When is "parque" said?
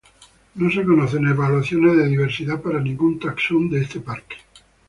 3.99-4.37